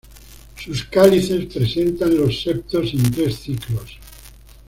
Sus 0.57 0.85
cálices 0.85 1.45
presentan 1.53 2.17
los 2.17 2.41
septos 2.41 2.91
en 2.91 3.11
tres 3.11 3.35
ciclos. 3.37 3.99